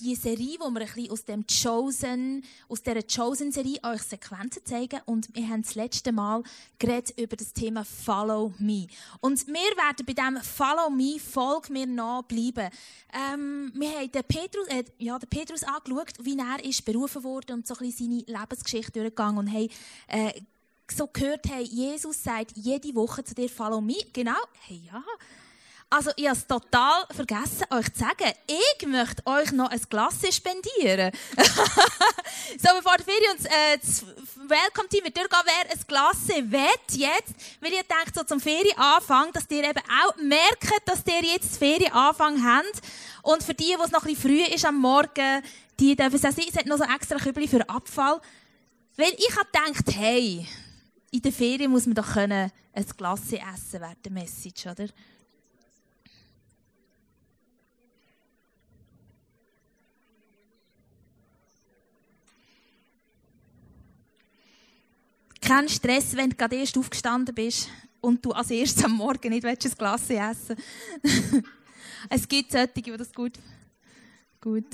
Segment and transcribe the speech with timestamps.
[0.00, 5.00] die Serie, wo wir ein bisschen aus dem Chosen, aus dieser Chosen-Serie euch Sequenzen zeigen.
[5.06, 6.42] Und wir haben das letzte Mal
[6.78, 8.86] geredet über das Thema Follow Me.
[9.20, 12.70] Und wir werden bei diesem Follow Me, Folg mir nachbleiben.
[13.12, 17.54] Ähm, wir haben den Petrus, äh, ja, den Petrus angeschaut, wie er ist berufen wurde
[17.54, 19.68] und so ein bisschen seine Lebensgeschichte durchgegangen und haben,
[20.08, 20.32] äh,
[20.90, 23.96] so gehört, hey, Jesus sagt jede Woche zu dir, follow me.
[24.12, 24.36] Genau.
[24.66, 25.02] Hey, ja.
[25.92, 30.20] Also, ich habe es total vergessen, euch zu sagen, ich möchte euch noch ein Glas
[30.30, 31.12] spendieren.
[31.36, 34.02] so, bevor die Ferien uns äh, das
[34.36, 39.44] Welcome-Team wird durchgehen, wer ein Glas wett jetzt, weil ihr denkt, so zum Ferienanfang, dass
[39.50, 42.80] ihr eben auch merkt, dass ihr jetzt Ferienanfang habt.
[43.20, 45.42] Und für die, wo es noch ein bisschen früh ist am Morgen,
[45.78, 48.18] die dürfen es auch sein, es hat noch so extra Kübel für Abfall.
[48.96, 50.48] Weil ich habe gedacht, hey,
[51.10, 54.86] in der Ferien muss man doch können ein Glas essen während der Message, oder?
[65.52, 67.68] Kein Stress, wenn du gerade erst aufgestanden bist
[68.00, 70.56] und du als erstes am Morgen nicht ein Glas essen
[72.08, 73.38] Es gibt solche, die das gut...
[74.40, 74.64] Gut.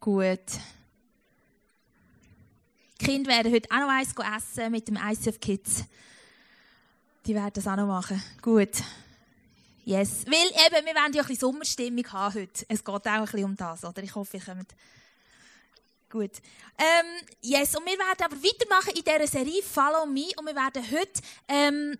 [0.00, 0.40] Gut.
[3.00, 5.84] Die Kinder werden heute auch noch eins essen mit dem ICF Kids.
[7.24, 8.20] Die werden das auch noch machen.
[8.42, 8.82] Gut.
[9.84, 10.24] Yes.
[10.26, 12.64] Weil eben, wir wollen ja ein bisschen Sommerstimmung haben heute.
[12.68, 14.02] Es geht auch ein bisschen um das, oder?
[14.02, 14.74] Ich hoffe, ihr kommt.
[16.08, 16.30] Gut.
[16.78, 17.74] Ähm, yes.
[17.74, 20.28] Und wir werden aber weitermachen in dieser Serie Follow Me.
[20.36, 21.98] Und wir werden heute ähm,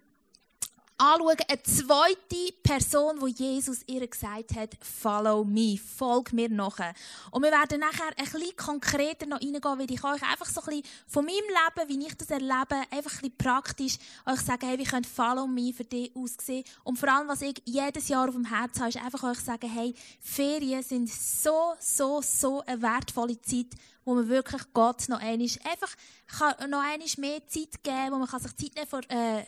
[1.03, 6.95] anschauen, eine zweite Person, wo Jesus ihr gesagt hat, follow me, folg mir nachher.
[7.31, 10.67] Und wir werden nachher ein bisschen konkreter noch reingehen, weil ich euch einfach so ein
[10.67, 14.78] bisschen von meinem Leben, wie ich das erlebe, einfach ein bisschen praktisch euch sagen, hey,
[14.78, 16.64] wie könnt follow me für dich aussehen.
[16.84, 19.69] Und vor allem, was ich jedes Jahr auf dem Herzen habe, ist einfach euch sagen,
[19.69, 23.74] hey, Ferien sind so, so, so eine wertvolle Zeit,
[24.05, 25.95] wo man wirklich Gott noch einmal, einfach
[26.27, 29.45] kann noch einmal mehr Zeit geben, wo man kann sich Zeit nehmen äh,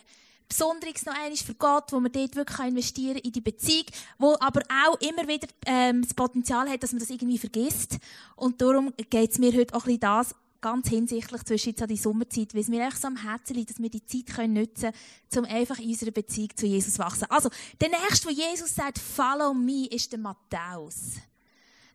[0.49, 3.87] Besonderes noch einmal für Gott, wo man dort wirklich investieren kann in die Beziehung,
[4.19, 7.99] wo aber auch immer wieder ähm, das Potenzial hat, dass man das irgendwie vergisst.
[8.37, 11.89] Und darum geht es mir heute auch ein bisschen das, ganz hinsichtlich zwischen jetzt an
[11.89, 14.55] die Sommerzeit, weil es mir echt so am Herzen liegt, dass wir die Zeit können
[14.55, 14.93] nutzen
[15.31, 17.27] können, um einfach in unserer Beziehung zu Jesus zu wachsen.
[17.29, 17.51] Also,
[17.83, 21.17] der Nächste, wo Jesus sagt, follow me, ist der Matthäus.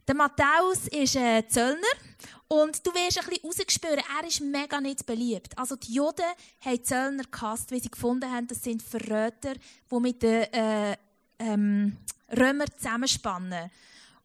[0.09, 1.77] Der Matthäus ist ein Zöllner
[2.47, 5.55] und du wirst ein bisschen rausgespürt, er ist mega nicht beliebt.
[5.55, 6.25] Also die Juden
[6.65, 10.97] haben Zöllner gehasst, weil sie gefunden haben, das sind Verräter, die mit den äh,
[11.37, 11.95] ähm,
[12.35, 13.69] Römern zusammenspannen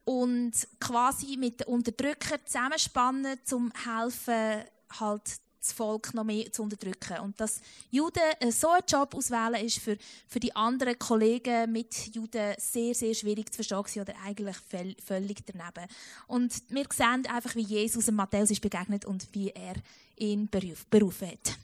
[0.06, 4.65] und quasi mit den Unterdrückern zusammenspannen, um helfen,
[4.99, 7.20] halt das Volk noch mehr zu unterdrücken.
[7.20, 7.60] Und dass
[7.91, 12.94] Juden äh, so einen Job auswählen, ist für, für die anderen Kollegen mit Juden sehr,
[12.94, 14.56] sehr schwierig zu verstehen oder eigentlich
[15.04, 15.91] völlig daneben.
[16.26, 19.75] Und wir sehen einfach, wie Jesus Matthäus ist begegnet und wie er
[20.16, 20.48] ihn
[20.91, 21.58] berufen hat.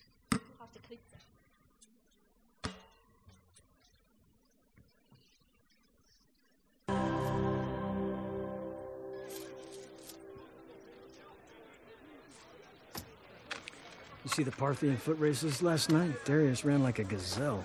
[14.31, 16.25] You see the Parthian foot races last night?
[16.25, 17.65] Darius ran like a gazelle.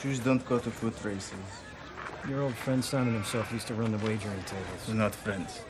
[0.00, 1.34] Jews don't go to foot races.
[2.26, 4.88] Your old friend Simon himself used to run the wagering tables.
[4.88, 5.60] We're not friends.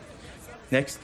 [0.71, 1.01] Next.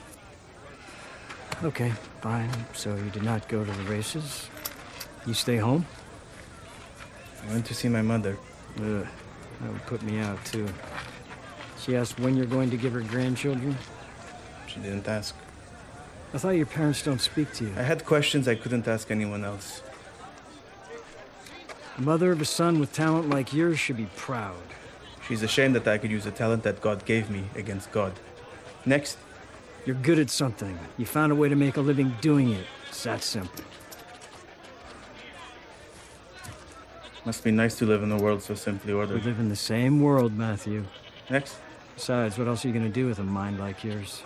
[1.63, 1.91] Okay,
[2.21, 2.49] fine.
[2.73, 4.47] So you did not go to the races?
[5.25, 5.85] You stay home?
[7.43, 8.37] I went to see my mother.
[8.77, 9.05] Ugh,
[9.59, 10.65] that would put me out, too.
[11.77, 13.75] She asked when you're going to give her grandchildren?
[14.67, 15.35] She didn't ask.
[16.33, 17.73] I thought your parents don't speak to you.
[17.75, 19.81] I had questions I couldn't ask anyone else.
[21.97, 24.55] The mother of a son with talent like yours should be proud.
[25.27, 28.13] She's ashamed that I could use a talent that God gave me against God.
[28.85, 29.17] Next.
[29.85, 30.77] You're good at something.
[30.97, 32.65] You found a way to make a living doing it.
[32.89, 33.63] It's that simple.
[37.25, 39.15] Must be nice to live in a world so simply ordered.
[39.15, 40.85] We live in the same world, Matthew.
[41.29, 41.57] Next.
[41.95, 44.23] Besides, what else are you going to do with a mind like yours?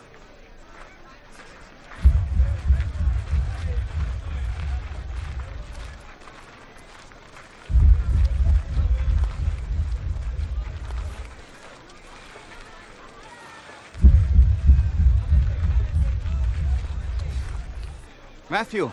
[18.53, 18.91] Matthew.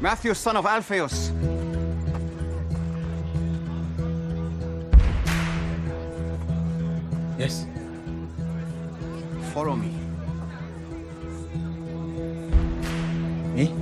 [0.00, 1.30] Matthew, son of Alpheus.
[7.38, 7.64] Yes.
[9.54, 9.92] Follow me.
[13.54, 13.72] Me?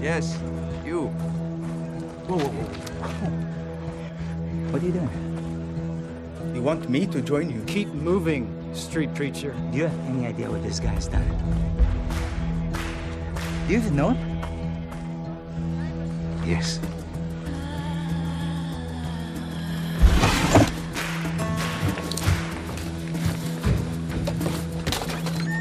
[0.00, 0.38] Yes,
[0.84, 1.08] you.
[2.28, 2.70] Whoa, whoa, whoa.
[4.70, 5.37] What are you doing?
[6.58, 7.62] You want me to join you?
[7.68, 9.54] Keep moving, street preacher.
[9.70, 11.24] Do you have any idea what this guy's done?
[13.68, 14.42] Do you even know him?
[16.44, 16.80] Yes.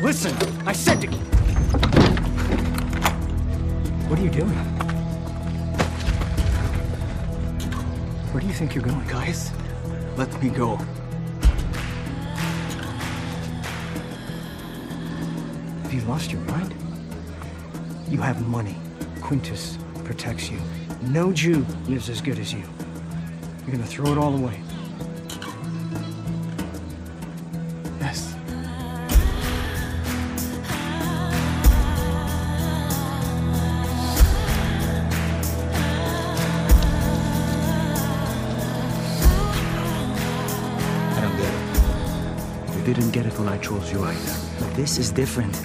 [0.01, 0.35] Listen,
[0.67, 1.07] I said to.
[4.09, 4.49] What are you doing?
[8.33, 9.07] Where do you think you're going?
[9.07, 9.51] Guys,
[10.17, 10.75] let me go.
[15.83, 16.73] Have you lost your mind?
[18.09, 18.75] You have money.
[19.21, 20.59] Quintus protects you.
[21.03, 22.63] No Jew lives as good as you.
[23.65, 24.59] You're gonna throw it all away.
[43.47, 44.35] When I chose you either.
[44.59, 45.55] But this is different.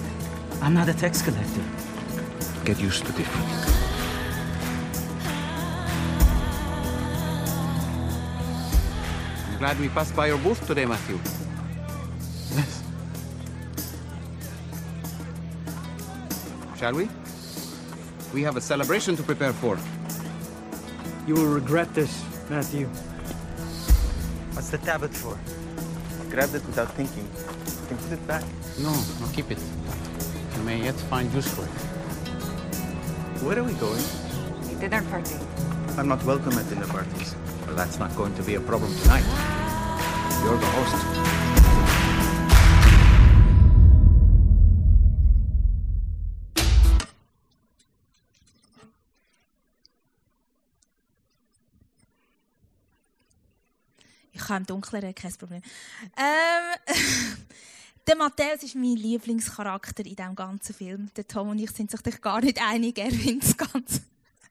[0.60, 1.64] I'm not a tax collector.
[2.64, 3.48] Get used to different.
[9.48, 11.18] I'm glad we passed by your booth today, Matthew.
[12.56, 12.84] Yes.
[16.78, 17.08] Shall we?
[18.32, 19.76] We have a celebration to prepare for.
[21.26, 22.86] You will regret this, Matthew.
[24.54, 25.36] What's the tablet for?
[26.30, 27.28] Grabbed it without thinking.
[27.92, 28.44] You can put it back.
[28.78, 28.90] No,
[29.20, 29.58] no, keep it.
[30.56, 31.68] You may yet find use for it.
[33.44, 34.02] Where are we going?
[34.80, 35.34] Dinner party.
[35.98, 37.36] I'm not welcome at dinner parties.
[37.66, 39.24] Well, that's not going to be a problem tonight.
[40.42, 41.32] You're the host.
[54.32, 55.62] Ich kann im Dunkeln reden, kein Problem.
[56.16, 56.78] Ähm,
[58.06, 61.10] der Matthäus ist mein Lieblingscharakter in diesem ganzen Film.
[61.16, 64.02] Der Tom und ich sind sich gar nicht einig, er findet es ganz...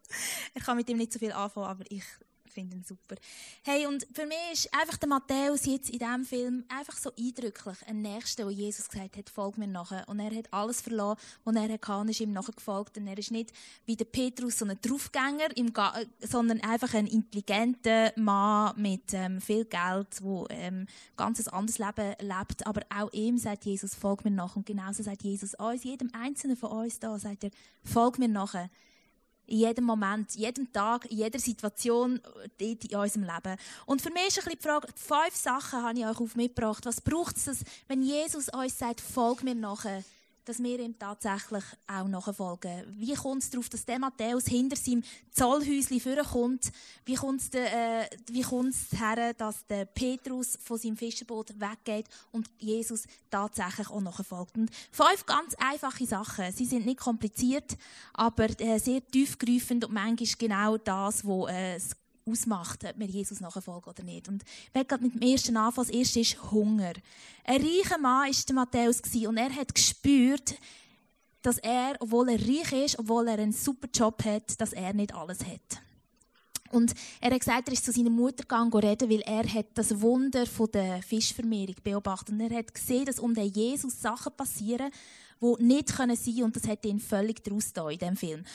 [0.53, 2.03] er kann mit ihm nicht so viel anfangen, aber ich
[2.51, 3.15] finde ihn super.
[3.63, 7.77] Hey, und für mich ist einfach der Matthäus jetzt in diesem Film einfach so eindrücklich.
[7.87, 10.07] Ein Nächster, wo Jesus gesagt hat, folg mir nachher.
[10.07, 12.97] Und er hat alles verloren, was er hatte, und ist ihm nachgefolgt.
[12.97, 13.51] Und er ist nicht
[13.85, 15.49] wie der Petrus so ein Draufgänger,
[16.19, 20.87] sondern einfach ein intelligenter Mann mit ähm, viel Geld, der ähm,
[21.17, 22.67] ganz ein anderes Leben lebt.
[22.67, 24.55] Aber auch ihm sagt Jesus, folg mir nach.
[24.55, 27.51] Und genauso sagt Jesus uns, jedem Einzelnen von uns da, sagt er,
[27.83, 28.69] folg mir nachher
[29.51, 33.57] in jedem Moment, jedem Tag, in jeder Situation äh, dort in unserem Leben.
[33.85, 36.85] Und für mich ist ein bisschen die Frage, fünf Sachen habe ich euch auf mitgebracht.
[36.85, 40.03] Was braucht es, wenn Jesus uns sagt, folg mir nachher,
[40.45, 42.83] dass wir ihm tatsächlich auch nachfolgen.
[42.97, 46.71] Wie kommt es darauf, dass der Matthäus hinter seinem Zollhäuschen vorkommt?
[47.05, 48.07] Wie kommt es äh,
[48.97, 54.57] her, dass der Petrus von seinem Fischerboot weggeht und Jesus tatsächlich auch nachfolgt?
[54.57, 56.51] Und fünf ganz einfache Sachen.
[56.51, 57.77] Sie sind nicht kompliziert,
[58.13, 63.39] aber äh, sehr tiefgreifend und manchmal genau das, was äh, das ausmacht, ob wir Jesus
[63.39, 64.27] nachfolgen oder nicht.
[64.27, 65.87] Und werde gerade mit dem ersten anfangen.
[65.87, 66.93] Das erste ist Hunger.
[67.43, 70.55] Ein reicher Mann war der Matthäus und er hat gespürt,
[71.41, 75.13] dass er, obwohl er reich ist, obwohl er einen super Job hat, dass er nicht
[75.13, 75.81] alles hat.
[76.71, 79.99] Und er hat gesagt, er ist zu seiner Mutter gegangen reden, weil er hat das
[79.99, 82.29] Wunder von der Fischvermehrung beobachtet.
[82.29, 84.89] Und er hat gesehen, dass um den Jesus Sachen passieren,
[85.41, 86.43] die nicht sein können.
[86.43, 88.45] Und das hat ihn völlig draus in diesem Film.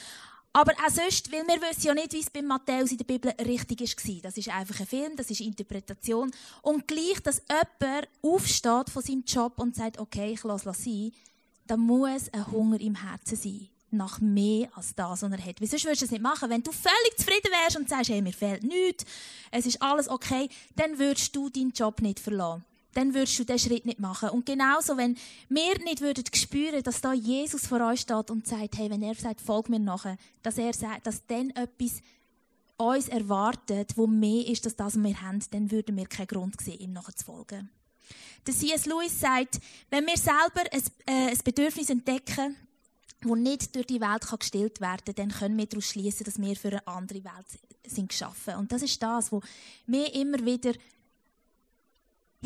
[0.57, 3.31] Aber auch sonst, weil wir wissen ja nicht, wie es bei Matthäus in der Bibel
[3.45, 4.23] richtig war.
[4.23, 6.31] Das ist einfach ein Film, das ist Interpretation.
[6.63, 11.13] Und gleich, dass jemand aufsteht von seinem Job und sagt, okay, ich lasse es sein,
[11.67, 13.69] dann muss ein Hunger im Herzen sein.
[13.91, 15.61] Nach mehr als das, was er hat.
[15.61, 16.49] Weil sonst würdest du es nicht machen.
[16.49, 19.05] Wenn du völlig zufrieden wärst und sagst, hey, mir fehlt nichts,
[19.51, 22.65] es ist alles okay, dann würdest du deinen Job nicht verlassen
[22.97, 24.31] dann würdest du diesen Schritt nicht machen.
[24.31, 25.17] Und genauso, wenn
[25.49, 29.15] wir nicht würden spüren, dass da Jesus vor uns steht und sagt, hey, wenn er
[29.15, 32.01] sagt, folg mir nachher, dass er sagt, dass dann etwas
[32.79, 36.61] uns erwartet, wo mehr ist, als das, was wir haben, dann würden wir keinen Grund
[36.61, 37.71] sehen, ihm nachher zu folgen.
[38.47, 38.87] Der C.S.
[38.87, 39.61] Lewis sagt,
[39.91, 42.57] wenn wir selber ein, äh, ein Bedürfnis entdecken,
[43.21, 46.41] das nicht durch die Welt kann gestillt werden kann, dann können wir daraus schließen, dass
[46.41, 47.47] wir für eine andere Welt
[47.87, 48.55] sind geschaffen.
[48.57, 49.43] Und das ist das, was
[49.87, 50.73] mir immer wieder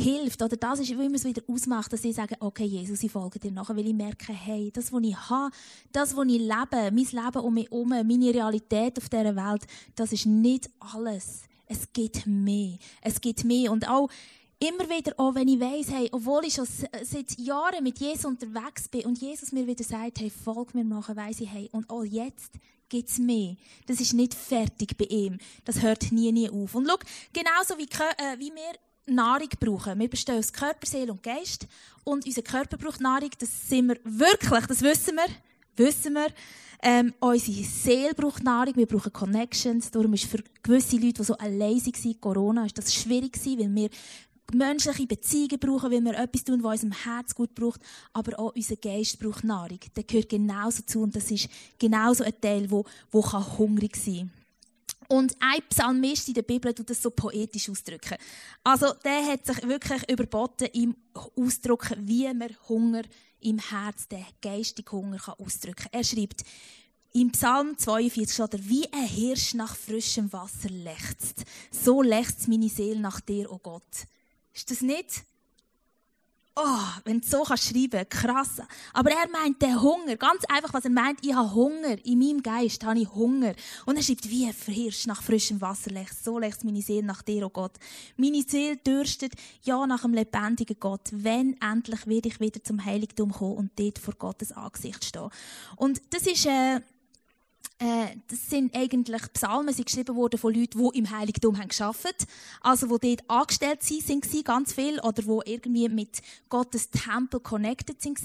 [0.00, 3.12] hilft, oder das ist, wie man es wieder ausmacht, dass ich sage, okay, Jesus, ich
[3.12, 5.54] folge dir nachher, weil ich merke, hey, das, was ich habe,
[5.92, 10.12] das, was ich lebe, mein Leben um mich herum, meine Realität auf dieser Welt, das
[10.12, 11.42] ist nicht alles.
[11.66, 12.78] Es gibt mehr.
[13.00, 13.70] Es gibt mehr.
[13.70, 14.08] Und auch
[14.58, 18.88] immer wieder, auch wenn ich weiss, hey, obwohl ich schon seit Jahren mit Jesus unterwegs
[18.88, 22.04] bin und Jesus mir wieder sagt, hey, folg mir nachher, weiss ich, hey, und auch
[22.04, 22.52] jetzt
[22.88, 23.56] gibt's mehr.
[23.86, 25.38] Das ist nicht fertig bei ihm.
[25.64, 26.74] Das hört nie, nie auf.
[26.74, 26.98] Und schau,
[27.32, 28.74] genauso wie, äh, wie wir
[29.06, 29.98] Nahrung brauchen.
[29.98, 31.66] Wir bestehen aus Körper, Seele und Geist.
[32.04, 33.30] Und unser Körper braucht Nahrung.
[33.38, 35.28] Das sind wir wirklich, das wissen wir.
[35.76, 36.28] Wissen wir.
[36.82, 39.90] Ähm, unsere Seele braucht Nahrung, wir brauchen Connections.
[39.90, 43.74] Darum ist für gewisse Leute, die so allein waren, Corona, ist das schwierig gewesen, weil
[43.74, 43.90] wir
[44.52, 47.80] menschliche Beziehungen brauchen, weil wir etwas tun, was unserem Herz gut braucht,
[48.12, 49.78] aber auch unser Geist braucht Nahrung.
[49.94, 54.32] Der gehört genauso zu und das ist genauso ein Teil, wo, wo kann hungrig sein
[55.10, 58.16] und ein Psalmist in der Bibel tut das so poetisch ausdrücken.
[58.62, 60.96] Also, der hat sich wirklich überboten im
[61.36, 63.02] Ausdrücken, wie man Hunger
[63.40, 66.44] im Herz, den geistigen Hunger kann ausdrücken Er schreibt,
[67.12, 71.44] im Psalm 42 steht er, wie ein Hirsch nach frischem Wasser lechzt.
[71.72, 74.06] So lechzt meine Seele nach dir, o oh Gott.
[74.52, 75.24] Ist das nicht?
[76.62, 78.60] Oh, wenn du so kannst schreiben, krass.
[78.92, 82.42] Aber er meint den Hunger, ganz einfach, was er meint, ich habe Hunger, in meinem
[82.42, 83.54] Geist habe ich Hunger.
[83.86, 87.22] Und er schreibt, wie ein Hirsch nach frischem Wasser lechzt, so lechzt meine Seele nach
[87.22, 87.72] dir, oh Gott.
[88.18, 91.08] Meine Seele dürstet, ja, nach dem lebendigen Gott.
[91.12, 95.30] Wenn endlich werde ich wieder zum Heiligtum kommen und dort vor Gottes Angesicht stehen.
[95.76, 96.80] Und das ist, äh,
[97.80, 102.26] äh, das sind eigentlich Psalmen, die geschrieben worden von Leuten, die im Heiligtum haben geschafft,
[102.60, 108.18] also die dort angestellt sind, ganz viel, oder die irgendwie mit Gottes Tempel connected sind.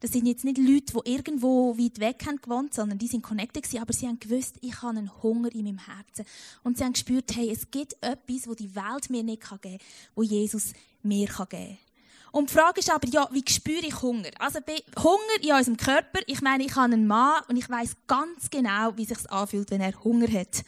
[0.00, 3.62] Das sind jetzt nicht Leute, die irgendwo weit weg haben gewohnt, sondern die sind connected
[3.62, 6.26] gewesen, aber sie haben gewusst, ich habe einen Hunger in meinem Herzen.
[6.64, 9.78] Und sie haben gespürt, hey, es gibt etwas, wo die Welt mir nicht geben kann,
[10.16, 10.72] wo Jesus
[11.04, 11.78] mir geben kann.
[12.32, 14.30] Und die Frage ist aber, ja, wie spüre ich Hunger?
[14.38, 14.60] Also
[14.98, 18.96] Hunger in unserem Körper, ich meine, ich habe einen Mann und ich weiß ganz genau,
[18.96, 20.64] wie sich anfühlt, wenn er Hunger hat.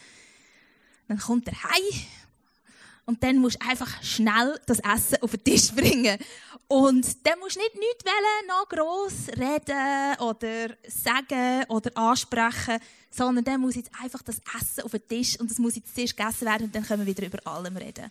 [1.08, 2.06] Dann kommt er heim
[3.08, 6.18] und dann musst du einfach schnell das Essen auf den Tisch bringen.
[6.68, 12.78] Und dann musst du nicht nichts wollen, noch gross reden oder sagen oder ansprechen,
[13.10, 16.18] sondern dann muss jetzt einfach das Essen auf den Tisch und das muss jetzt zuerst
[16.18, 18.10] gegessen werden und dann können wir wieder über allem reden.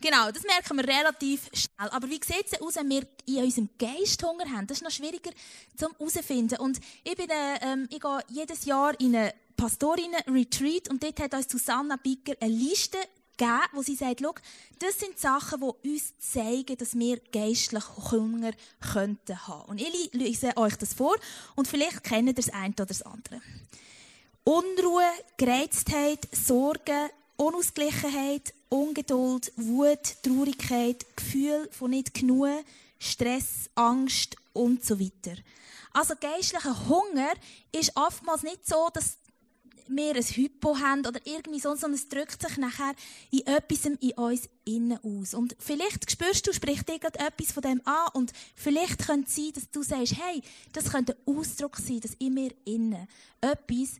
[0.00, 1.88] Genau, das merken wir relativ schnell.
[1.90, 4.68] Aber wie sieht es aus, wenn wir in unserem Geist Hunger haben?
[4.68, 5.32] Das ist noch schwieriger
[5.76, 6.60] zu herausfinden.
[6.60, 11.34] Und ich, bin, äh, ähm, ich gehe jedes Jahr in eine Pastorinnen-Retreat und dort hat
[11.34, 12.98] uns Susanna Bicker eine Liste
[13.36, 14.34] gegeben, wo sie sagt, schau,
[14.78, 18.52] das sind Sachen, die uns zeigen, dass wir geistlich Hunger
[18.92, 19.70] könnten haben.
[19.70, 21.16] Und ich lese euch das vor
[21.54, 23.40] und vielleicht kennt ihr das eine oder das andere.
[24.44, 25.04] Unruhe,
[25.36, 32.64] Gereiztheit, Sorgen, Unausgleichenheit, Ungeduld, Wut, Traurigkeit, Gefühl von nicht genug,
[32.98, 35.36] Stress, Angst und so weiter.
[35.92, 37.32] Also geistlicher Hunger
[37.72, 39.18] ist oftmals nicht so, dass
[39.88, 42.94] wir ein Hypo haben oder irgendwie so, sondern es drückt sich nachher
[43.30, 45.34] in etwas in uns innen aus.
[45.34, 49.36] Und vielleicht spürst du, spricht dir gerade etwas von dem an und vielleicht könnte es
[49.36, 53.08] sein, dass du sagst, hey, das könnte ein Ausdruck sein, dass in mir innen
[53.40, 53.98] etwas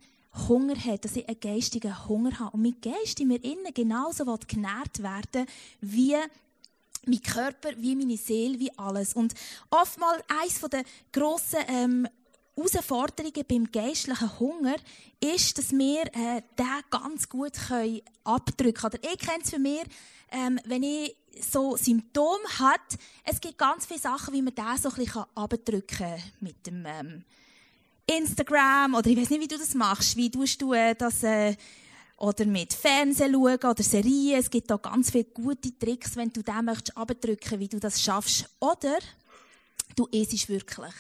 [0.49, 2.51] Hunger hat, dass ich einen geistigen Hunger habe.
[2.57, 5.47] Und mein Geist in mir innen genauso genährt werden
[5.81, 6.17] wie
[7.07, 9.15] mein Körper, wie meine Seele, wie alles.
[9.15, 9.35] Und
[9.71, 12.09] oftmals eines der grossen ähm,
[12.57, 14.77] Herausforderungen beim geistlichen Hunger
[15.21, 18.95] ist, dass wir äh, den ganz gut können abdrücken können.
[18.95, 19.85] Oder ich kenne es für mich,
[20.31, 22.83] ähm, wenn ich so Symptome habe,
[23.25, 26.87] es gibt ganz viele Sachen, wie man den so ein bisschen abdrücken kann mit dem
[26.87, 27.25] ähm,
[28.07, 30.17] Instagram oder ich weiß nicht, wie du das machst.
[30.17, 31.55] Wie tust du äh, das äh,
[32.19, 34.41] oder mit Fernsehen schauen oder Serien.
[34.41, 36.97] Es gibt da ganz viele gute Tricks, wenn du den möchtest
[37.59, 38.49] wie du das schaffst.
[38.59, 38.99] Oder
[39.95, 40.95] du isst wirklich.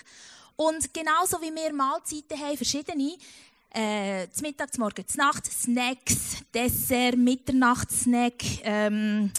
[0.56, 3.16] Und genauso wie wir Mahlzeiten haben, verschiedene,
[3.70, 9.30] äh, zum Mittag, zum Morgen, zum Nacht, Snacks, Dessert, Mitternachtssnack, ähm,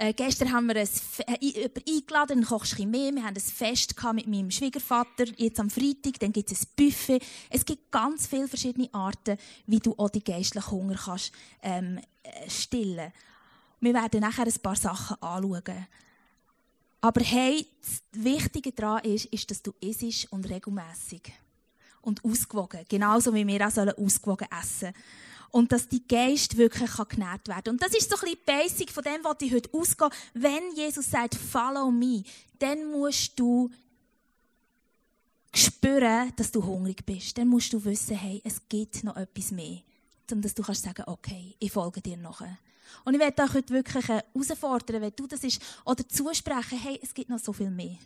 [0.00, 0.88] äh, gestern haben wir ein
[1.26, 3.12] äh, jemanden eingeladen, kochst du ein mehr.
[3.12, 7.20] Wir haben ein Fest mit meinem Schwiegervater, jetzt am Freitag, dann gibt es ein Buffet.
[7.50, 12.48] Es gibt ganz viele verschiedene Arten, wie du auch die geistlichen Hunger kannst, ähm, äh,
[12.48, 13.12] stillen.
[13.80, 15.86] Wir werden nachher ein paar Sachen anschauen.
[17.00, 21.32] Aber hey, das Wichtige daran ist, ist, dass du isst und regelmäßig
[22.02, 22.84] und ausgewogen.
[22.88, 24.94] Genauso wie wir auch ausgewogen essen sollen.
[25.52, 27.72] Und dass die Geist wirklich genährt werden kann.
[27.72, 30.10] Und das ist so ein bisschen Basic von dem, was ich heute ausgehe.
[30.32, 32.22] Wenn Jesus sagt, follow me,
[32.60, 33.68] dann musst du
[35.52, 37.36] spüren, dass du hungrig bist.
[37.36, 39.80] Dann musst du wissen, hey, es gibt noch etwas mehr.
[40.30, 42.56] Um dass du kannst sagen, okay, ich folge dir nachher.
[43.04, 47.14] Und ich werde euch heute wirklich herausfordern, wenn du das ist, oder zusprechen, hey, es
[47.14, 47.96] gibt noch so viel mehr.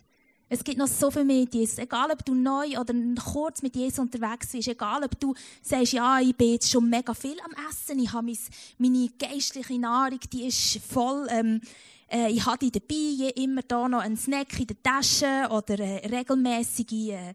[0.47, 1.79] Es gibt noch so viel mehr mit Jesus.
[1.79, 2.93] Egal, ob du neu oder
[3.33, 7.13] kurz mit Jesus unterwegs bist, egal, ob du sagst, ja, ich bin jetzt schon mega
[7.13, 8.31] viel am Essen, ich habe
[8.77, 11.61] meine geistliche Nahrung, die ist voll, ähm,
[12.07, 16.05] Äh, ich hatte dabei je immer da noch einen Snack in der Tasche oder äh,
[16.07, 17.33] regelmäßige äh,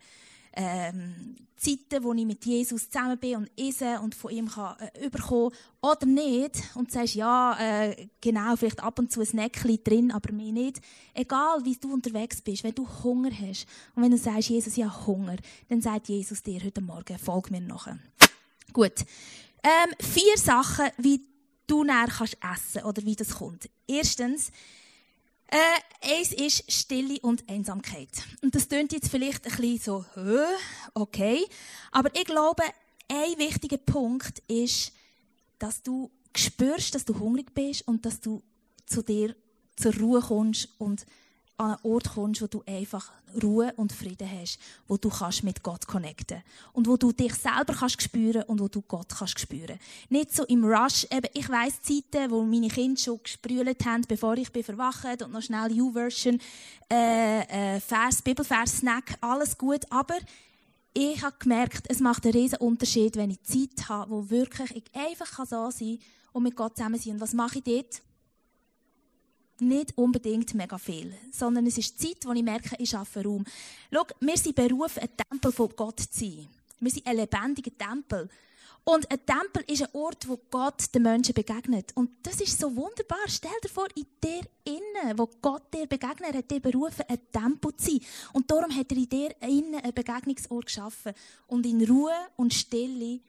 [0.52, 5.06] ähm, Zeiten, wo ich mit Jesus zusammen bin und esse und von ihm kann, äh,
[5.06, 5.52] überkommen
[5.82, 10.32] oder nicht und sagst, ja, äh, genau, vielleicht ab und zu ein Snackchen drin, aber
[10.32, 10.80] mir nicht.
[11.12, 14.84] Egal, wie du unterwegs bist, wenn du Hunger hast und wenn du sagst, Jesus, ich
[14.84, 15.36] habe Hunger,
[15.68, 17.98] dann sagt Jesus dir heute Morgen, folg mir nachher.
[18.72, 19.04] Gut.
[19.62, 21.20] Ähm, vier Sachen, wie
[21.66, 23.68] du näher kannst essen oder wie das kommt.
[23.86, 24.50] Erstens,
[25.50, 28.08] äh, eins ist Stille und Einsamkeit.
[28.42, 30.04] Und das klingt jetzt vielleicht ein bisschen so,
[30.94, 31.44] okay.
[31.90, 32.62] Aber ich glaube,
[33.08, 34.92] ein wichtiger Punkt ist,
[35.58, 38.42] dass du spürst, dass du hungrig bist und dass du
[38.86, 39.34] zu dir
[39.76, 41.04] zur Ruhe kommst und
[41.60, 43.12] an einen Ort kommst, wo du einfach
[43.42, 47.74] Ruhe und Frieden hast, wo du kannst mit Gott connecten und wo du dich selber
[47.78, 49.78] kannst spüren und wo du Gott kannst spüren.
[50.08, 51.06] Nicht so im Rush.
[51.10, 55.32] Eben, ich weiss Zeiten, wo meine Kinder schon gesprüht haben, bevor ich bin verwacht und
[55.32, 56.40] noch schnell U-Version,
[56.90, 59.82] äh, äh, Vers, Bibelvers, Snack, alles gut.
[59.90, 60.16] Aber
[60.94, 64.84] ich habe gemerkt, es macht einen riesen Unterschied, wenn ich Zeit habe, wo wirklich ich
[64.94, 65.98] einfach da sein kann
[66.32, 67.14] und mit Gott zusammen sein.
[67.14, 68.02] Und was mache ich dort?
[69.60, 73.44] Nicht unbedingt mega viel, sondern es ist Zeit, wo ich merke, ich schaffe Raum.
[73.92, 76.48] Schau, wir sind berufen, ein Tempel von Gott zu sein.
[76.80, 78.28] Wir sind ein lebendiger Tempel.
[78.84, 81.92] Und ein Tempel ist ein Ort, wo Gott den Menschen begegnet.
[81.94, 83.28] Und das ist so wunderbar.
[83.28, 87.76] Stell dir vor, in dir innen, wo Gott dir begegnet, hat dir berufen, ein Tempel
[87.76, 88.00] zu sein.
[88.32, 91.12] Und darum hat er in dir innen einen Begegnungsort geschaffen.
[91.46, 93.20] Und in Ruhe und Stille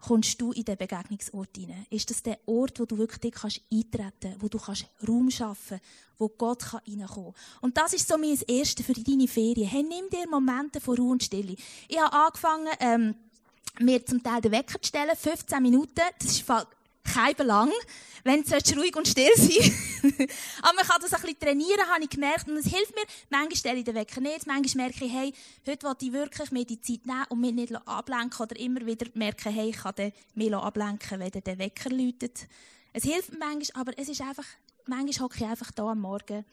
[0.00, 1.86] kommst du in den Begegnungsort hinein?
[1.90, 5.78] Ist das der Ort, wo du wirklich kannst eintreten kannst, wo du kannst Raum schaffen
[5.78, 7.60] kannst, wo Gott kann reinkommen kann?
[7.60, 9.68] Und das ist so mein Erste für deine Ferien.
[9.68, 11.56] Hey, nimm dir Momente von Ruhe und Stille.
[11.88, 13.14] Ich habe angefangen, ähm,
[13.78, 16.00] mir zum Teil den Wecker zu stellen, 15 Minuten.
[16.18, 16.42] Das ist
[17.12, 17.70] kein Belang,
[18.24, 19.72] wenn du ruhig und still sein
[20.62, 22.48] Aber man kann das ein bisschen trainieren, habe ich gemerkt.
[22.48, 23.04] Und es hilft mir.
[23.30, 24.46] Manchmal stelle ich den Wecker nicht.
[24.46, 25.32] Manchmal merke ich, hey,
[25.66, 28.40] heute will ich wirklich mir die Zeit nehmen und mich nicht ablenken.
[28.40, 32.46] Oder immer wieder merken, hey, ich kann mich ablenken, wenn der Wecker läutet.
[32.92, 34.46] Es hilft mir manchmal, aber es ist einfach,
[34.86, 36.44] manchmal hocke ich einfach da am Morgen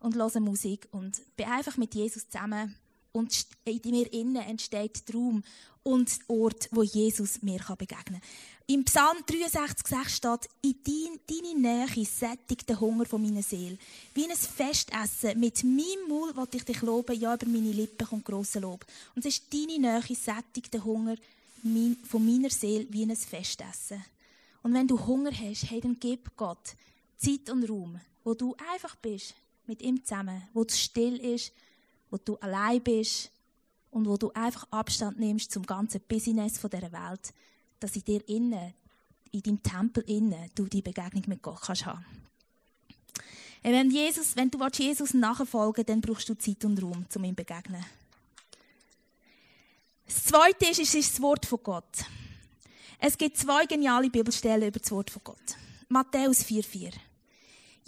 [0.00, 2.74] und höre Musik und bin einfach mit Jesus zusammen.
[3.12, 5.42] Und in mir innen entsteht der Raum
[5.82, 8.22] und der Ort, wo Jesus mir begegnen kann.
[8.66, 13.78] Im Psalm 63,6 steht, in deine Nähe sättigt der Hunger von meiner Seele.
[14.12, 15.40] Wie ein Festessen.
[15.40, 18.84] Mit meinem Maul will ich dich loben, ja, über meine Lippen kommt grosser Lob.
[19.14, 21.16] Und es ist deine Nähe sättigt der Hunger
[21.62, 24.04] von meiner Seele wie ein Festessen.
[24.62, 26.76] Und wenn du Hunger hast, hey, dann gib Gott
[27.16, 29.34] Zeit und Raum, wo du einfach bist,
[29.66, 31.52] mit ihm zusammen, wo es still ist,
[32.10, 33.30] wo du allein bist
[33.90, 37.32] und wo du einfach Abstand nimmst zum ganzen Business von dieser Welt
[37.80, 38.74] dass in dir innen,
[39.30, 42.04] in deinem Tempel innen, du die Begegnung mit Gott kannst haben.
[43.62, 47.44] Wenn, Jesus, wenn du Jesus nachfolgen dann brauchst du Zeit und Raum, um ihm zu
[47.44, 47.84] begegnen.
[50.06, 52.04] Das Zweite ist, ist das Wort von Gott.
[52.98, 55.56] Es gibt zwei geniale Bibelstellen über das Wort von Gott.
[55.88, 56.94] Matthäus 4,4.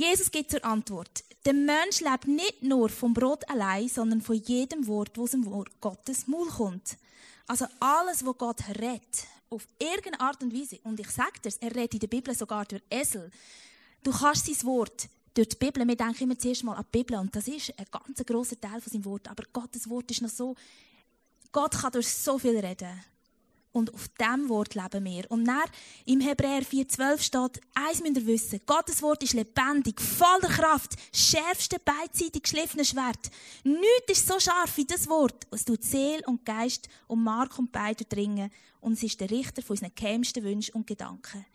[0.00, 4.86] Jesus gibt zur Antwort, der Mensch lebt nicht nur vom Brot allein, sondern von jedem
[4.86, 6.96] Wort, das aus dem Wort Gottes Maul kommt.
[7.46, 11.76] Also alles, was Gott redet, auf irgendeine Art und Weise, und ich sage dir, er
[11.76, 13.30] redet in der Bibel sogar durch Esel,
[14.02, 17.18] du kannst sein Wort durch die Bibel, wir denken immer zuerst mal an die Bibel,
[17.18, 20.30] und das ist ein ganz grosser Teil von seinem Wort, aber Gottes Wort ist noch
[20.30, 20.56] so,
[21.52, 23.04] Gott kann durch so viel reden.
[23.72, 25.30] Und auf diesem Wort leben wir.
[25.30, 25.62] Und dann
[26.04, 31.78] im Hebräer 4,12 steht, eins müsst ihr wissen, Gottes Wort ist lebendig, voller Kraft, schärfste,
[31.78, 33.30] beidseitig geschliffene Schwert.
[33.62, 35.46] Nichts ist so scharf wie das Wort.
[35.52, 38.50] Es tut Seele und Geist und Mark und Bein durchdringen.
[38.80, 41.46] Und es ist der Richter von unseren geheimsten Wünschen und Gedanken.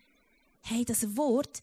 [0.62, 1.62] Hey, das Wort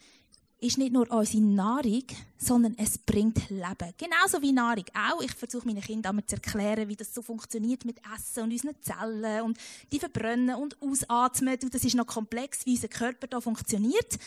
[0.63, 2.05] ist nicht nur unsere Nahrung,
[2.39, 3.93] sondern es bringt Leben.
[3.99, 5.21] Genauso wie Nahrung auch.
[5.21, 9.43] Ich versuche meinen Kindern zu erklären, wie das so funktioniert mit Essen und unseren Zellen
[9.43, 9.59] und
[9.91, 11.59] die verbrennen und ausatmen.
[11.63, 14.19] Und das ist noch komplex, wie unser Körper da funktioniert.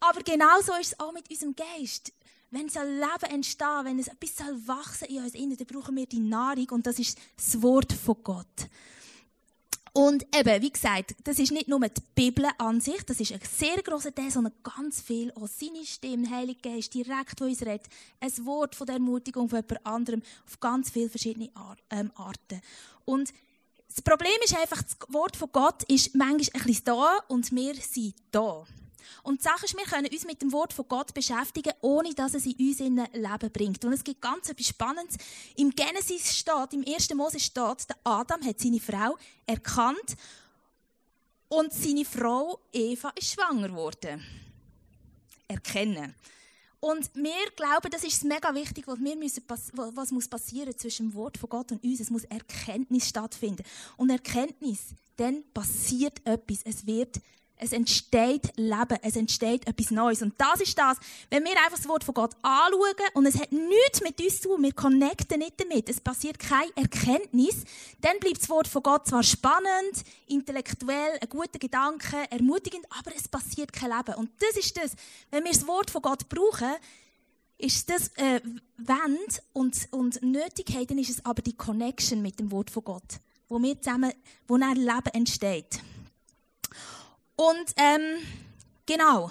[0.00, 2.12] Aber genauso ist es auch mit unserem Geist.
[2.50, 6.20] Wenn so Leben entsteht, wenn es etwas wachsen in uns innen, dann brauchen wir die
[6.20, 8.68] Nahrung und das ist das Wort von Gott.
[9.98, 13.40] Und eben, wie gesagt, das ist nicht nur die Bibel an sich, das ist ein
[13.42, 17.88] sehr grosser Teil, sondern ganz viel auch seine Stimme, Heilige Geist, direkt, wo uns redet.
[18.20, 21.50] Ein Wort von der Ermutigung von jemand anderem auf ganz viele verschiedene
[21.90, 22.62] ähm, Arten.
[23.06, 23.32] Und
[23.88, 27.74] das Problem ist einfach, das Wort von Gott ist manchmal ein bisschen da und wir
[27.74, 28.64] sind da.
[29.22, 32.34] Und die Sache ist, wir können uns mit dem Wort von Gott beschäftigen, ohne dass
[32.34, 33.84] es in uns in Leben bringt.
[33.84, 35.16] Und es gibt ganz etwas Spannendes.
[35.56, 37.14] Im Genesis steht, im 1.
[37.14, 40.16] Mose steht, der Adam hat seine Frau erkannt
[41.48, 44.22] und seine Frau Eva ist schwanger geworden.
[45.46, 46.14] Erkennen.
[46.80, 51.14] Und wir glauben, das ist mega wichtig, was, wir müssen, was muss passieren zwischen dem
[51.14, 52.00] Wort von Gott und uns.
[52.00, 53.64] Es muss Erkenntnis stattfinden.
[53.96, 56.60] Und Erkenntnis, dann passiert etwas.
[56.64, 57.20] Es wird
[57.58, 60.22] es entsteht Leben, es entsteht etwas Neues.
[60.22, 60.98] Und das ist das,
[61.30, 64.48] wenn wir einfach das Wort von Gott anschauen und es hat nichts mit uns zu
[64.48, 67.64] tun, wir connecten nicht damit, es passiert keine Erkenntnis,
[68.00, 73.28] dann bleibt das Wort von Gott zwar spannend, intellektuell, ein guter Gedanke, ermutigend, aber es
[73.28, 74.14] passiert kein Leben.
[74.14, 74.94] Und das ist das,
[75.30, 76.74] wenn wir das Wort von Gott brauchen,
[77.58, 78.40] ist das äh,
[78.76, 83.20] Wend und, und nötig dann ist es aber die Connection mit dem Wort von Gott,
[83.48, 84.12] wo wir zusammen,
[84.46, 85.80] wo ein Leben entsteht.
[87.40, 88.18] Und ähm,
[88.84, 89.30] genau,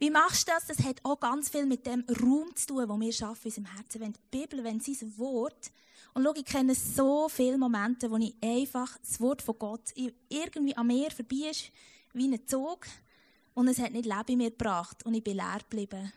[0.00, 0.66] wie machst du das?
[0.66, 3.76] Das hat auch ganz viel mit dem Raum zu tun, den wir schaffen in unserem
[3.76, 4.00] Herzen.
[4.00, 5.70] Wenn die Bibel, wenn sein Wort,
[6.14, 9.94] und schau, ich kenne so viele Momente, wo ich einfach das Wort von Gott
[10.28, 11.70] irgendwie an mir vorbei ist,
[12.12, 12.88] wie ein Zug,
[13.54, 16.12] und es hat nicht Leben in mir gebracht und ich bin leer geblieben.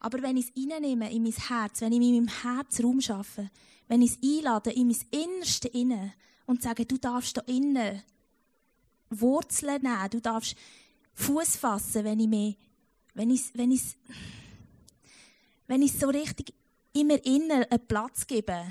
[0.00, 3.50] Aber wenn ich es reinnehme in mein Herz, wenn ich in meinem Herz Raum schaffe,
[3.86, 6.12] wenn ich es einlade in mein Innerste inne
[6.46, 8.02] und sage, du darfst da innen
[9.10, 10.10] Wurzeln nehmen.
[10.10, 10.56] Du darfst
[11.14, 12.54] Fuß fassen, wenn ich mir,
[13.14, 13.82] wenn ich, wenn ich,
[15.66, 16.54] wenn ich so richtig
[16.92, 18.64] immer innen einen Platz gebe,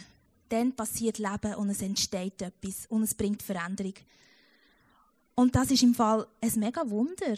[0.49, 3.93] dann passiert Leben und es entsteht etwas und es bringt Veränderung.
[5.35, 7.35] Und das ist im Fall ein mega Wunder.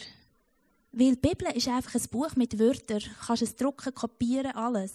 [0.92, 3.00] Weil die Bibel ist einfach ein Buch mit Wörtern.
[3.00, 4.94] Du kannst es drucken, kopieren, alles.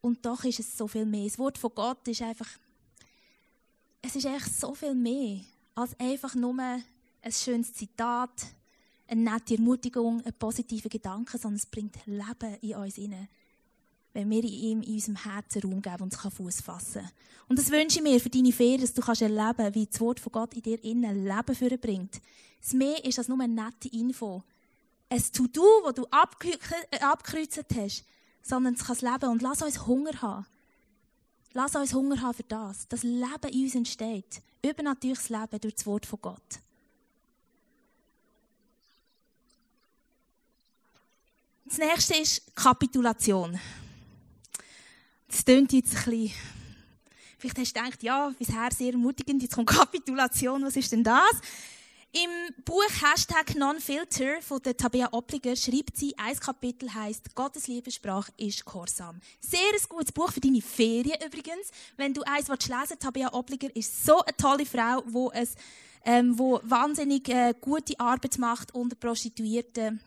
[0.00, 1.24] Und doch ist es so viel mehr.
[1.24, 2.48] Das Wort von Gott ist einfach,
[4.02, 5.40] es ist eigentlich so viel mehr
[5.74, 6.54] als einfach nur
[7.22, 8.46] ein schönes Zitat,
[9.08, 13.28] eine nette Ermutigung, ein positiver Gedanke, sondern es bringt Leben in uns hinein,
[14.12, 17.08] wenn wir ihm in unserem Herzen Raum geben und es Fuß fassen.
[17.48, 20.18] Und das wünsche ich mir für deine Ferien, dass du kannst erleben wie das Wort
[20.18, 22.20] von Gott in dir innen Leben vorbringt.
[22.60, 24.42] Das mehr ist als nur eine nette Info.
[25.08, 28.04] Ein To-Do, das du äh, abgekreuzt hast,
[28.42, 29.30] sondern es kann leben.
[29.30, 30.46] Und lass uns Hunger haben.
[31.52, 32.88] Lass uns Hunger haben für das.
[32.88, 34.42] Das Leben in uns entsteht.
[34.64, 36.60] Übernatürliches Leben durch das Wort von Gott.
[41.68, 43.58] Das nächste ist Kapitulation.
[45.26, 46.32] Das klingt jetzt ein bisschen,
[47.38, 51.32] vielleicht hast du gedacht, ja, bisher sehr ermutigend, jetzt kommt Kapitulation, was ist denn das?
[52.12, 58.30] Im Buch Hashtag Nonfilter von der Tabea Opliger schreibt sie, ein Kapitel heißt Gottes Liebessprache
[58.36, 59.20] ist Gehorsam.
[59.40, 61.72] Sehr ein gutes Buch für deine Ferien übrigens.
[61.96, 65.56] Wenn du eins lesen willst, Tabea Opliger ist so eine tolle Frau, es,
[66.04, 70.00] ähm, wahnsinnig äh, gute Arbeit macht unter Prostituierten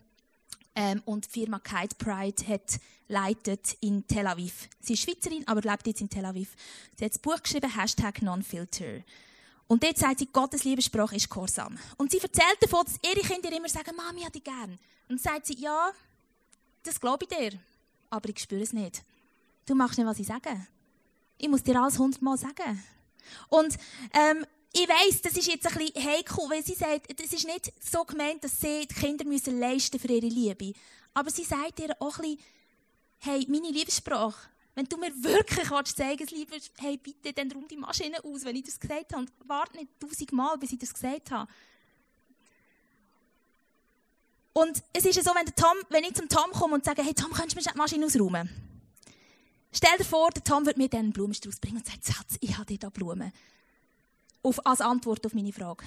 [0.74, 4.68] ähm, und die Firma Kite Pride hat leitet in Tel Aviv.
[4.80, 6.54] Sie ist Schweizerin, aber lebt jetzt in Tel Aviv.
[6.96, 9.02] Sie hat das Buch geschrieben, Hashtag Nonfilter.
[9.66, 11.76] Und dort sagt sie, Gottes Liebessprache ist Gehorsam.
[11.96, 14.78] Und sie erzählt davon, dass ihre Kinder immer sagen, Mami, hat dich gern.
[15.08, 15.90] Und sagt sie, ja,
[16.82, 17.58] das glaube ich dir,
[18.08, 19.02] aber ich spüre es nicht.
[19.66, 20.66] Du machst nicht, was ich sage.
[21.36, 22.82] Ich muss dir alles hundertmal sagen.
[23.48, 23.76] Und
[24.12, 27.72] ähm, ich weiss, das ist jetzt ein bisschen heikel, weil sie sagt, das ist nicht
[27.80, 30.72] so gemeint, dass sie die Kinder müssen leisten für ihre Liebe.
[31.12, 32.40] Aber sie sagt ihr auch ein bisschen,
[33.18, 37.76] hey, meine Liebessprache, wenn du mir wirklich willst, zeigen willst, hey, bitte, dann räum die
[37.76, 39.26] Maschine aus, wenn ich das gesagt habe.
[39.44, 41.50] Warte nicht tausendmal, bis ich das gesagt habe.
[44.52, 47.02] Und es ist ja so, wenn, der Tom, wenn ich zum Tom komme und sage,
[47.02, 48.48] hey Tom, kannst du mir die Maschine ausräumen?
[49.72, 52.56] Stell dir vor, der Tom wird mir dann einen Blumenstrauß bringen und sagt, Schatz, ich
[52.56, 53.32] habe dir da Blumen
[54.42, 55.84] auf, als Antwort auf meine Frage.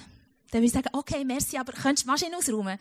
[0.50, 2.78] Dann würde ich sagen, okay, merci, aber könntest du die Maschine ausräumen?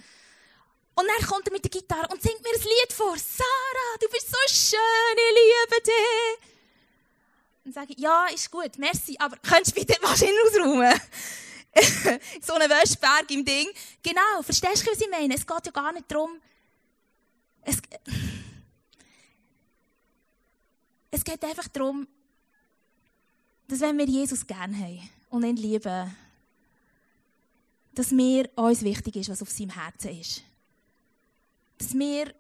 [0.96, 3.18] Und dann kommt er mit der Gitarre und singt mir ein Lied vor.
[3.18, 6.50] Sarah, du bist so schön, ich liebe dich.
[7.64, 11.02] Dann sage ja, ist gut, merci, aber könntest du bitte die Maschine ausräumen?
[12.42, 13.68] so ein Wäschberg im Ding.
[14.04, 15.34] Genau, verstehst du, was ich meine?
[15.34, 16.40] Es geht ja gar nicht darum,
[17.64, 17.78] es,
[21.10, 22.08] es geht einfach darum,
[23.68, 26.16] dass wenn wir Jesus gerne haben, und ihn lieben,
[27.96, 30.44] dass mir uns wichtig ist, was auf seinem Herzen ist.
[31.80, 32.32] Dass mir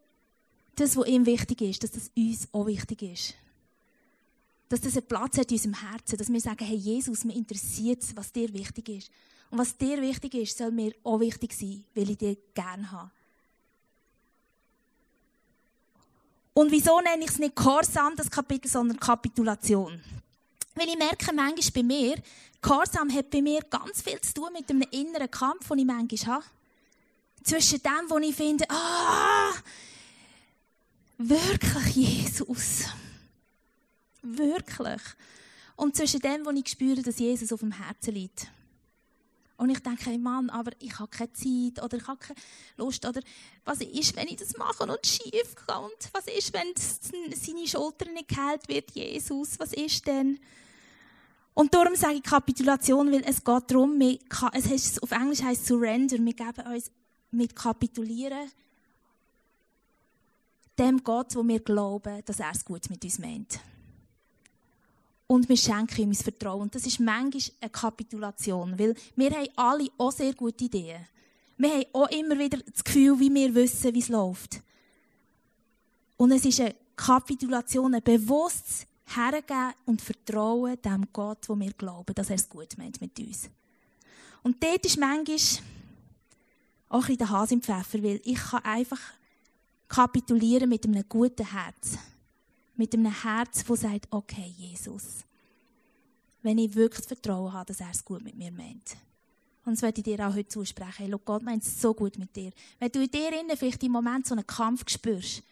[0.76, 3.34] das, was ihm wichtig ist, dass das uns auch wichtig ist.
[4.70, 8.04] Dass das einen Platz hat in unserem Herzen, dass wir sagen, hey Jesus, mir interessiert
[8.16, 9.12] was dir wichtig ist.
[9.50, 13.12] Und was dir wichtig ist, soll mir auch wichtig sein, weil ich dir gerne habe.
[16.54, 20.00] Und wieso nenne ich es nicht Gehorsam, das Kapitel, sondern Kapitulation?
[20.76, 22.16] Weil ich merke manchmal bei mir,
[22.64, 26.38] Gehorsam hat bei mir ganz viel zu tun mit einem inneren Kampf, den ich manchmal
[26.38, 26.46] habe.
[27.44, 29.52] Zwischen dem, wo ich finde, ah,
[31.18, 32.86] wirklich Jesus.
[34.22, 35.02] Wirklich.
[35.76, 38.48] Und zwischen dem, wo ich spüre, dass Jesus auf dem Herzen liegt.
[39.64, 42.38] Und ich denke, hey Mann, aber ich habe keine Zeit oder ich habe keine
[42.76, 43.06] Lust.
[43.06, 43.22] Oder
[43.64, 45.56] was ist, wenn ich das mache und schief?
[45.70, 49.58] Und was ist, wenn seine Schulter nicht geheilt wird, Jesus?
[49.60, 50.38] Was ist denn?
[51.54, 56.18] Und darum sage ich Kapitulation, weil es geht darum, es heißt, auf Englisch heißt Surrender,
[56.18, 56.92] wir geben uns
[57.32, 58.52] mit Kapitulieren
[60.78, 63.62] dem Gott, wo wir glauben, dass er es gut mit uns meint.
[65.34, 66.62] Und wir schenken ihm unser Vertrauen.
[66.62, 71.08] Und das ist manchmal eine Kapitulation, weil wir haben alle auch sehr gute Ideen.
[71.58, 74.62] Wir haben auch immer wieder das Gefühl, wie wir wissen, wie es läuft.
[76.18, 82.14] Und es ist eine Kapitulation, ein bewusstes Hergeben und Vertrauen dem Gott, wo wir glauben,
[82.14, 83.50] dass er es gut meint mit uns.
[84.44, 85.40] Und dort ist manchmal
[86.90, 89.02] auch ein der Hase im Pfeffer, weil ich kann einfach
[89.88, 91.98] kapitulieren mit einem guten Herz.
[92.76, 95.26] Mit einem Herz, das sagt, okay, Jesus,
[96.42, 98.98] wenn ich wirklich Vertrauen habe, dass er es gut mit mir meint.
[99.66, 100.94] Und das möchte ich dir auch heute zusprechen.
[100.98, 102.52] Hey, Gott meint es so gut mit dir.
[102.80, 105.44] Wenn du in dir innen vielleicht im Moment so einen Kampf spürst,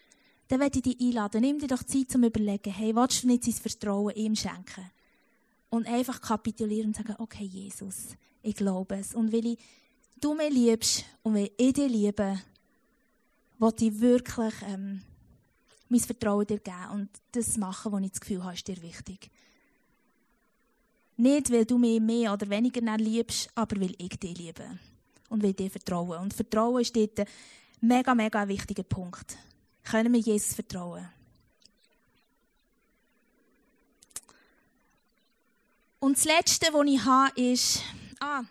[0.49, 1.41] dann möchte ich dich einladen.
[1.41, 4.91] Nimm dir doch Zeit zum Überlegen, hey, willst du nicht sein Vertrauen ihm schenken?
[5.69, 9.15] Und einfach kapitulieren und sagen, okay, Jesus, ich glaube es.
[9.15, 9.59] Und weil ich,
[10.19, 12.37] du mich liebst und weil ich dich liebe,
[13.59, 15.01] will ich wirklich ähm,
[15.91, 19.29] mein Vertrauen dir geben und das machen, was ich das Gefühl habe, ist dir wichtig.
[21.17, 24.79] Nicht, weil du mich mehr oder weniger liebst, aber weil ich dich liebe
[25.29, 26.19] und will dir vertrauen.
[26.19, 27.27] Und Vertrauen ist dort ein
[27.81, 29.37] mega, mega wichtiger Punkt.
[29.83, 31.07] Können wir Jesus vertrauen?
[35.99, 37.81] Und das Letzte, was ich habe, ist,
[38.21, 38.43] ah,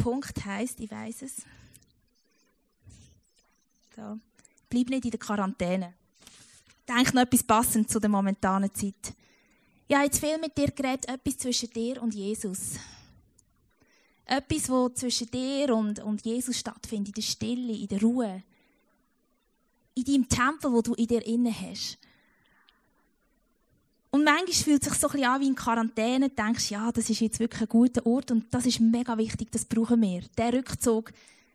[0.00, 1.36] Punkt heißt, ich weiß es.
[3.94, 4.18] So.
[4.68, 5.94] Bleib nicht in der Quarantäne.
[6.88, 9.14] Denk noch etwas passend zu der momentanen Zeit.
[9.86, 12.76] Ich habe jetzt viel mit dir geredet, etwas zwischen dir und Jesus.
[14.24, 18.42] Etwas, wo zwischen dir und, und Jesus stattfindet, in der Stille, in der Ruhe.
[19.94, 21.98] In deinem Tempel, wo du in dir inne hast.
[24.20, 26.28] Und manchmal fühlt es sich so ein bisschen an wie in Quarantäne.
[26.28, 29.50] Du denkst, ja, das ist jetzt wirklich ein guter Ort und das ist mega wichtig,
[29.50, 30.20] das brauchen wir.
[30.36, 31.10] Der Rückzug.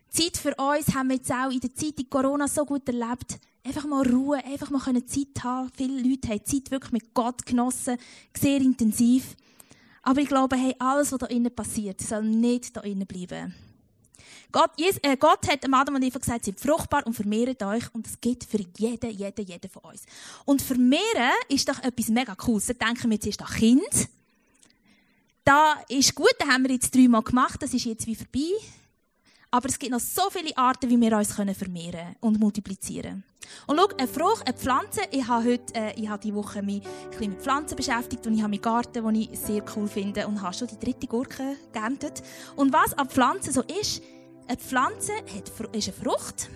[0.09, 3.37] Zeit für uns haben wir jetzt auch in der Zeit in Corona so gut erlebt.
[3.63, 5.69] Einfach mal Ruhe, einfach mal Zeit haben.
[5.77, 7.97] Viele Leute haben Zeit wirklich mit Gott genossen,
[8.35, 9.35] sehr intensiv.
[10.01, 13.53] Aber ich glaube, hey, alles, was da innen passiert, soll nicht da innen bleiben.
[14.51, 17.83] Gott, äh, Gott hat Adam und Eva gesagt, seid fruchtbar und vermehrt euch.
[17.93, 20.03] Und das geht für jeden, jeden, jeden von uns.
[20.45, 22.67] Und vermehren ist doch etwas mega Cooles.
[22.67, 24.09] Da denken wir jetzt ist das Kind.
[25.43, 28.49] Da ist gut, da haben wir jetzt dreimal gemacht, das ist jetzt wie vorbei.
[29.55, 33.23] Aber es gibt noch so viele Arten, wie wir uns vermehren können und multiplizieren
[33.67, 36.81] Und schau, eine Frucht, eine Pflanze, ich habe heute, äh, ich habe diese Woche mich
[36.85, 40.27] ein bisschen mit Pflanzen beschäftigt und ich habe meinen Garten, den ich sehr cool finde
[40.27, 42.21] und habe schon die dritte Gurke geerntet.
[42.57, 44.03] Und was an Pflanzen so ist,
[44.45, 46.49] eine Pflanze hat, ist eine Frucht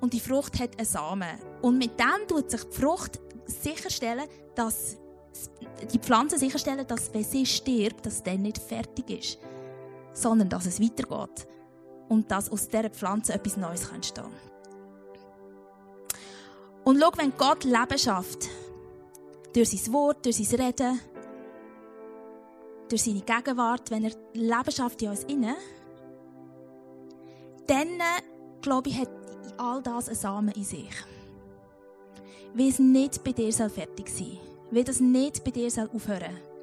[0.00, 1.38] und die Frucht hat einen Samen.
[1.60, 4.96] Und mit dem tut sich die Frucht sicherstellen, dass
[5.92, 9.38] die Pflanze sicherstellen, dass wenn sie stirbt, dass dann nicht fertig ist,
[10.14, 11.48] sondern dass es weitergeht
[12.08, 14.32] und dass aus dieser Pflanze etwas Neues entstehen kann.
[16.84, 18.48] Und schau, wenn Gott Leben schafft,
[19.54, 21.00] durch sein Wort, durch sein Reden,
[22.88, 25.54] durch seine Gegenwart, wenn er Leben schafft in uns innen,
[27.66, 27.88] dann,
[28.60, 29.10] glaube ich, hat
[29.56, 30.90] all das einen Samen in sich.
[32.54, 34.38] Weil es nicht bei dir fertig sein soll.
[34.70, 36.54] Weil das nicht bei dir aufhören soll.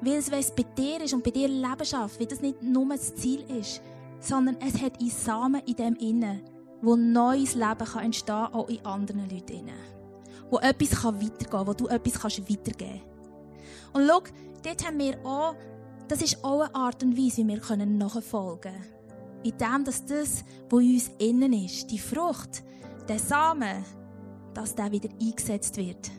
[0.00, 2.62] Weil es, wenn es bei dir ist und bei dir Leben schafft, weil das nicht
[2.62, 3.82] nur das Ziel ist,
[4.20, 6.42] sondern es hat einen Samen in dem Innen,
[6.82, 9.70] wo neues Leben kann entstehen kann, auch in anderen Leuten.
[10.50, 13.94] Wo etwas kann weitergehen kann, wo du etwas kannst weitergeben kannst.
[13.94, 14.22] Und schau,
[14.62, 15.54] dort haben wir auch,
[16.08, 18.98] das ist auch eine Art und Weise, wie wir nachfolgen können
[19.42, 22.62] in dem, dass das, was in uns innen ist, die Frucht,
[23.08, 23.84] der Samen,
[24.54, 26.10] dass der wieder eingesetzt wird.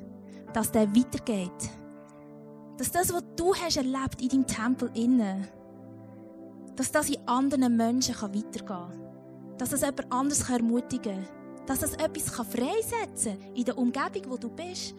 [0.53, 1.69] Dass der weitergeht.
[2.77, 5.47] Dass das, was du hast erlebt in deinem Tempel innen,
[6.79, 9.01] dass das in anderen Menschen weitergehen kann.
[9.57, 11.65] Dass das jemand anderes ermutigen kann.
[11.65, 14.95] Dass das etwas freisetzen kann in der Umgebung, wo du bist.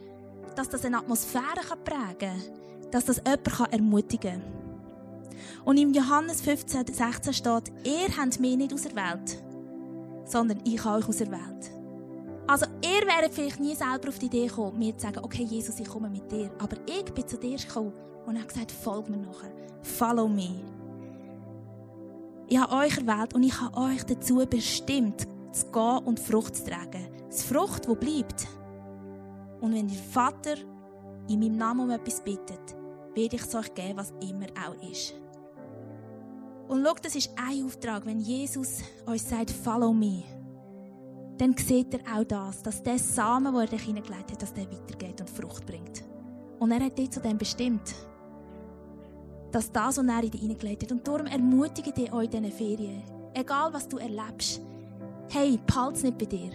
[0.55, 2.91] Dass das eine Atmosphäre prägen kann.
[2.91, 4.61] Dass das jemand ermutigen kann.
[5.65, 9.43] Und im Johannes 15, 16 steht, ihr habt mich nicht auserwählt,
[10.27, 11.71] sondern ich habe euch auserwählt.
[12.47, 15.81] Also, ihr wäret vielleicht nie selber auf die Idee gekommen, mir zu sagen, okay, Jesus,
[15.81, 16.51] ich komme mit dir.
[16.59, 17.95] Aber ich bin zu dir gekommen
[18.27, 19.53] und habe gesagt, folg mir nachher.
[19.83, 20.80] Follow me.
[22.53, 26.65] Ich habe euch erwählt und ich habe euch dazu bestimmt, zu gehen und Frucht zu
[26.65, 27.07] tragen.
[27.29, 28.49] Das Frucht, die bleibt.
[29.61, 30.57] Und wenn ihr Vater
[31.29, 32.75] in meinem Namen um etwas bittet,
[33.15, 35.15] werde ich es euch geben, was immer auch ist.
[36.67, 38.05] Und schau, das ist ein Auftrag.
[38.05, 40.25] Wenn Jesus euch sagt, follow me,
[41.39, 44.69] dann seht ihr auch das, dass der Samen, den er euch hineingelegt hat, dass der
[44.69, 46.03] weitergeht und Frucht bringt.
[46.59, 47.95] Und er hat dich zu dem bestimmt.
[49.53, 50.93] Dass das, was er in dich hineingelegt hat.
[50.93, 53.03] Und darum ermutige dich euch in diesen Ferien.
[53.35, 54.61] Egal, was du erlebst.
[55.29, 56.51] Hey, behalte es nicht bei dir.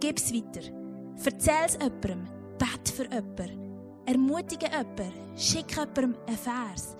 [0.00, 0.70] Gib es weiter.
[1.24, 2.26] Erzähl es jemandem.
[2.58, 4.02] Bet für jemanden.
[4.06, 5.12] Ermutige jemanden.
[5.36, 6.96] Schick jemandem einen Vers.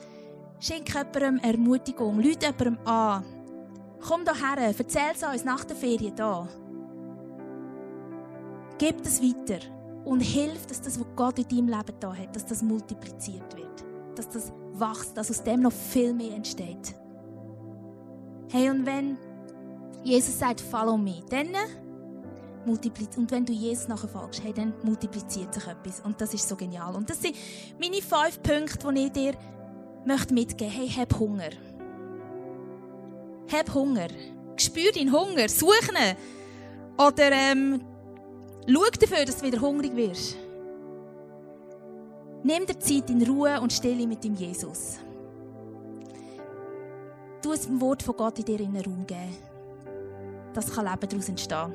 [0.61, 2.21] Schick jemandem Ermutigung.
[2.21, 3.25] Leute jemandem an.
[4.07, 4.75] Komm hierher.
[4.79, 6.49] Erzähl es uns nach der Ferien hier.
[8.79, 9.59] Gib es weiter
[10.05, 13.85] und hilf, dass das, was Gott in deinem Leben da hat, dass das multipliziert wird.
[14.18, 16.94] Dass das wächst, dass aus dem noch viel mehr entsteht.
[18.50, 19.16] Hey, und wenn
[20.02, 21.54] Jesus sagt, follow me, dann
[22.66, 23.18] multipliziert.
[23.18, 26.00] Und wenn du Jesus nachher folgst, hey, dann multipliziert sich etwas.
[26.00, 26.96] Und das ist so genial.
[26.96, 27.37] Und das sind
[27.81, 29.35] meine fünf Punkte, die ich dir
[30.04, 30.81] möchte mitgeben möchte.
[30.81, 31.50] Hey, hab Hunger.
[33.52, 34.09] Hab Hunger.
[34.57, 35.48] Spür deinen Hunger.
[35.48, 36.16] Such ihn.
[36.96, 37.85] Oder ähm,
[38.66, 40.37] schau dafür, dass du wieder hungrig wirst.
[42.42, 44.98] Nimm dir Zeit in Ruhe und Stille mit dem Jesus.
[47.42, 49.37] Du ein Wort von Gott in dir in Raum geben.
[50.53, 51.74] Das kann Leben daraus entstehen.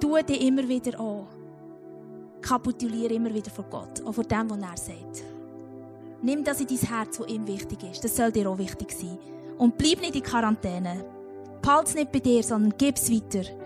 [0.00, 1.26] Tu dich immer wieder an.
[2.40, 5.24] Kapituliere immer wieder vor Gott, auch vor dem, was er sagt.
[6.22, 8.04] Nimm das in dein Herz, was ihm wichtig ist.
[8.04, 9.18] Das soll dir auch wichtig sein.
[9.58, 11.04] Und bleib nicht in Quarantäne.
[11.60, 13.63] Behalte es nicht bei dir, sondern gib es weiter.